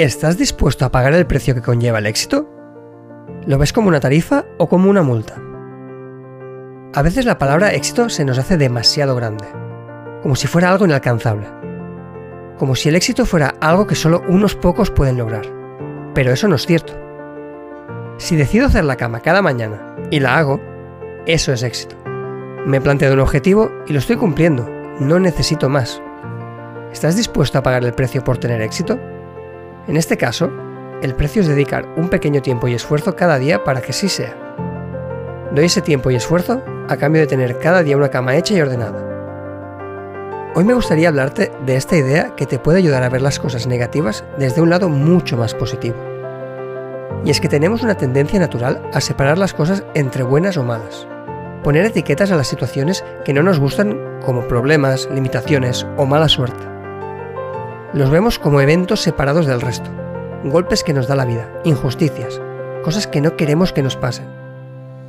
[0.00, 2.48] ¿Estás dispuesto a pagar el precio que conlleva el éxito?
[3.46, 5.34] ¿Lo ves como una tarifa o como una multa?
[6.94, 9.44] A veces la palabra éxito se nos hace demasiado grande,
[10.22, 11.46] como si fuera algo inalcanzable,
[12.58, 15.44] como si el éxito fuera algo que solo unos pocos pueden lograr.
[16.14, 16.94] Pero eso no es cierto.
[18.16, 20.62] Si decido hacer la cama cada mañana y la hago,
[21.26, 21.96] eso es éxito.
[22.64, 24.66] Me he planteado un objetivo y lo estoy cumpliendo,
[24.98, 26.00] no necesito más.
[26.90, 28.98] ¿Estás dispuesto a pagar el precio por tener éxito?
[29.88, 30.50] En este caso,
[31.02, 34.36] el precio es dedicar un pequeño tiempo y esfuerzo cada día para que sí sea.
[35.54, 38.60] Doy ese tiempo y esfuerzo a cambio de tener cada día una cama hecha y
[38.60, 39.06] ordenada.
[40.54, 43.66] Hoy me gustaría hablarte de esta idea que te puede ayudar a ver las cosas
[43.66, 45.96] negativas desde un lado mucho más positivo.
[47.24, 51.06] Y es que tenemos una tendencia natural a separar las cosas entre buenas o malas.
[51.62, 56.79] Poner etiquetas a las situaciones que no nos gustan como problemas, limitaciones o mala suerte.
[57.92, 59.90] Los vemos como eventos separados del resto,
[60.44, 62.40] golpes que nos da la vida, injusticias,
[62.84, 64.28] cosas que no queremos que nos pasen.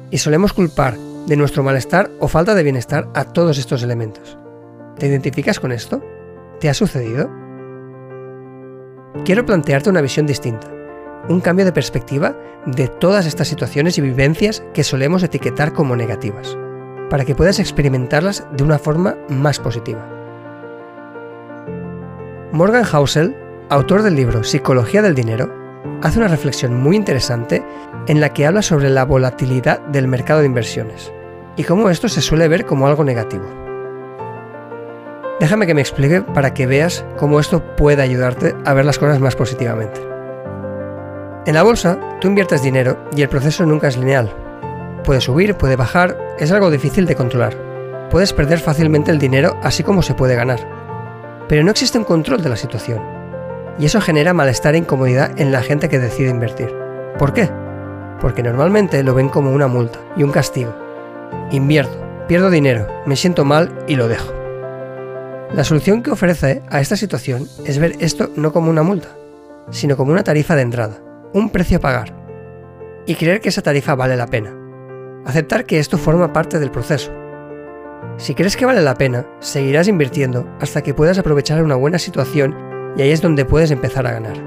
[0.09, 0.97] Y solemos culpar
[1.27, 4.35] de nuestro malestar o falta de bienestar a todos estos elementos.
[4.97, 6.03] ¿Te identificas con esto?
[6.59, 7.29] ¿Te ha sucedido?
[9.25, 10.67] Quiero plantearte una visión distinta,
[11.29, 16.57] un cambio de perspectiva de todas estas situaciones y vivencias que solemos etiquetar como negativas,
[17.11, 20.20] para que puedas experimentarlas de una forma más positiva.
[22.53, 23.33] Morgan Housel,
[23.69, 25.49] autor del libro Psicología del Dinero,
[26.01, 27.63] hace una reflexión muy interesante
[28.07, 31.13] en la que habla sobre la volatilidad del mercado de inversiones
[31.55, 33.45] y cómo esto se suele ver como algo negativo.
[35.39, 39.21] Déjame que me explique para que veas cómo esto puede ayudarte a ver las cosas
[39.21, 40.01] más positivamente.
[41.45, 44.29] En la bolsa, tú inviertes dinero y el proceso nunca es lineal.
[45.05, 47.55] Puede subir, puede bajar, es algo difícil de controlar.
[48.09, 50.80] Puedes perder fácilmente el dinero así como se puede ganar
[51.51, 53.01] pero no existe un control de la situación.
[53.77, 56.73] Y eso genera malestar e incomodidad en la gente que decide invertir.
[57.19, 57.49] ¿Por qué?
[58.21, 60.73] Porque normalmente lo ven como una multa y un castigo.
[61.51, 64.31] Invierto, pierdo dinero, me siento mal y lo dejo.
[65.53, 69.09] La solución que ofrece a esta situación es ver esto no como una multa,
[69.71, 71.01] sino como una tarifa de entrada,
[71.33, 72.13] un precio a pagar.
[73.05, 74.55] Y creer que esa tarifa vale la pena.
[75.25, 77.11] Aceptar que esto forma parte del proceso,
[78.21, 82.55] si crees que vale la pena, seguirás invirtiendo hasta que puedas aprovechar una buena situación
[82.95, 84.37] y ahí es donde puedes empezar a ganar.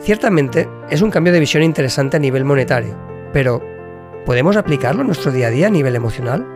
[0.00, 2.96] Ciertamente, es un cambio de visión interesante a nivel monetario,
[3.34, 3.62] pero
[4.24, 6.46] ¿podemos aplicarlo en nuestro día a día a nivel emocional?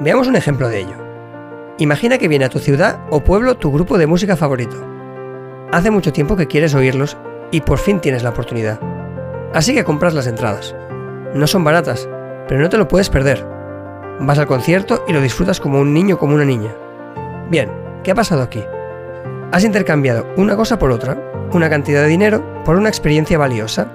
[0.00, 0.96] Veamos un ejemplo de ello.
[1.78, 4.76] Imagina que viene a tu ciudad o pueblo tu grupo de música favorito.
[5.72, 7.16] Hace mucho tiempo que quieres oírlos
[7.50, 8.78] y por fin tienes la oportunidad.
[9.54, 10.76] Así que compras las entradas.
[11.34, 12.06] No son baratas,
[12.46, 13.55] pero no te lo puedes perder
[14.20, 16.74] Vas al concierto y lo disfrutas como un niño como una niña.
[17.50, 17.70] Bien,
[18.02, 18.64] ¿qué ha pasado aquí?
[19.52, 21.18] Has intercambiado una cosa por otra,
[21.52, 23.92] una cantidad de dinero por una experiencia valiosa.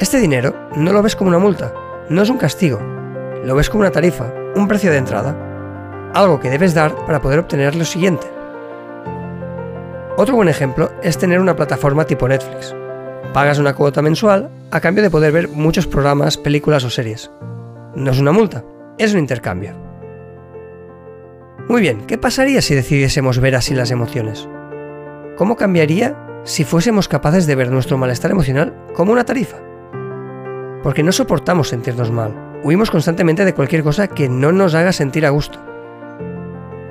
[0.00, 1.72] Este dinero no lo ves como una multa,
[2.08, 2.78] no es un castigo,
[3.44, 5.36] lo ves como una tarifa, un precio de entrada,
[6.14, 8.26] algo que debes dar para poder obtener lo siguiente.
[10.16, 12.74] Otro buen ejemplo es tener una plataforma tipo Netflix.
[13.34, 17.30] Pagas una cuota mensual a cambio de poder ver muchos programas, películas o series.
[17.94, 18.64] No es una multa,
[18.98, 19.74] es un intercambio.
[21.68, 24.48] Muy bien, ¿qué pasaría si decidiésemos ver así las emociones?
[25.36, 29.58] ¿Cómo cambiaría si fuésemos capaces de ver nuestro malestar emocional como una tarifa?
[30.82, 35.26] Porque no soportamos sentirnos mal, huimos constantemente de cualquier cosa que no nos haga sentir
[35.26, 35.58] a gusto.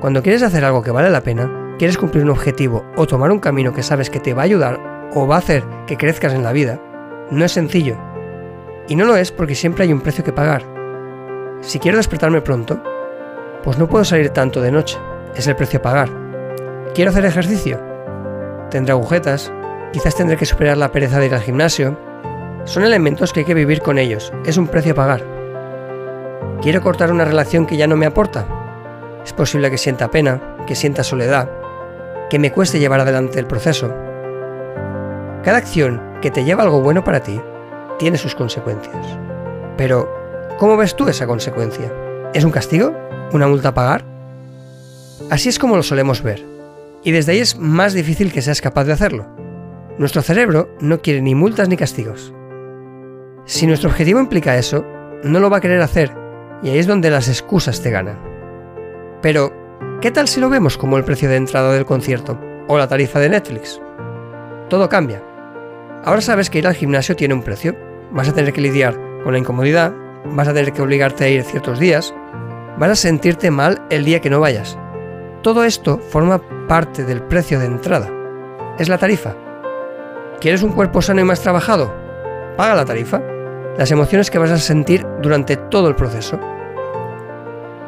[0.02, 3.40] Cuando quieres hacer algo que vale la pena, quieres cumplir un objetivo o tomar un
[3.40, 6.44] camino que sabes que te va a ayudar o va a hacer que crezcas en
[6.44, 6.80] la vida,
[7.32, 7.98] no es sencillo.
[8.88, 10.75] Y no lo es porque siempre hay un precio que pagar,
[11.66, 12.82] si quiero despertarme pronto,
[13.64, 15.00] pues no puedo salir tanto de noche.
[15.36, 16.10] Es el precio a pagar.
[16.94, 17.82] ¿Quiero hacer ejercicio?
[18.70, 19.52] Tendré agujetas,
[19.92, 21.98] quizás tendré que superar la pereza de ir al gimnasio.
[22.66, 25.24] Son elementos que hay que vivir con ellos, es un precio a pagar.
[26.62, 28.46] ¿Quiero cortar una relación que ya no me aporta?
[29.26, 31.50] Es posible que sienta pena, que sienta soledad,
[32.30, 33.94] que me cueste llevar adelante el proceso.
[35.44, 37.42] Cada acción que te lleva algo bueno para ti
[37.98, 39.06] tiene sus consecuencias.
[39.78, 40.25] Pero
[40.58, 41.92] ¿Cómo ves tú esa consecuencia?
[42.34, 42.94] ¿Es un castigo?
[43.34, 44.06] ¿Una multa a pagar?
[45.30, 46.46] Así es como lo solemos ver,
[47.04, 49.28] y desde ahí es más difícil que seas capaz de hacerlo.
[49.98, 52.34] Nuestro cerebro no quiere ni multas ni castigos.
[53.46, 54.86] Si nuestro objetivo implica eso,
[55.24, 56.12] no lo va a querer hacer,
[56.62, 58.20] y ahí es donde las excusas te ganan.
[59.22, 59.54] Pero,
[60.02, 63.20] ¿qué tal si lo vemos como el precio de entrada del concierto o la tarifa
[63.20, 63.82] de Netflix?
[64.70, 65.24] Todo cambia.
[66.04, 67.76] Ahora sabes que ir al gimnasio tiene un precio.
[68.12, 69.94] Vas a tener que lidiar con la incomodidad,
[70.32, 72.14] vas a tener que obligarte a ir ciertos días,
[72.78, 74.78] vas a sentirte mal el día que no vayas.
[75.42, 78.10] Todo esto forma parte del precio de entrada.
[78.78, 79.36] es la tarifa.
[80.42, 81.94] ¿Quieres un cuerpo sano y más trabajado?
[82.58, 83.22] Paga la tarifa.
[83.78, 86.40] Las emociones que vas a sentir durante todo el proceso.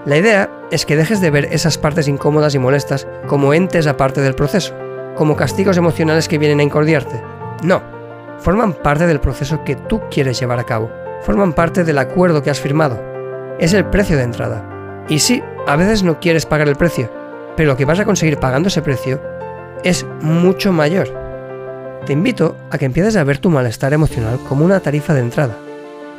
[0.05, 4.21] La idea es que dejes de ver esas partes incómodas y molestas como entes aparte
[4.21, 4.73] del proceso,
[5.15, 7.21] como castigos emocionales que vienen a incordiarte.
[7.63, 7.81] No,
[8.39, 10.89] forman parte del proceso que tú quieres llevar a cabo,
[11.27, 13.03] forman parte del acuerdo que has firmado.
[13.59, 15.05] Es el precio de entrada.
[15.09, 17.11] Y sí, a veces no quieres pagar el precio,
[17.57, 19.21] pero lo que vas a conseguir pagando ese precio
[19.83, 21.09] es mucho mayor.
[22.05, 25.57] Te invito a que empieces a ver tu malestar emocional como una tarifa de entrada.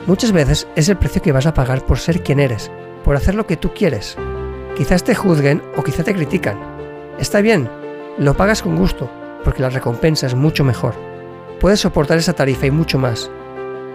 [0.06, 2.70] Muchas veces es el precio que vas a pagar por ser quien eres,
[3.02, 4.14] por hacer lo que tú quieres.
[4.76, 6.58] Quizás te juzguen o quizá te critican.
[7.19, 7.70] Está bien,
[8.19, 9.10] lo pagas con gusto,
[9.43, 10.93] porque la recompensa es mucho mejor.
[11.60, 13.31] Puedes soportar esa tarifa y mucho más.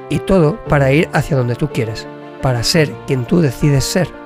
[0.09, 2.07] Y todo para ir hacia donde tú quieres,
[2.41, 4.22] para ser quien tú decides ser.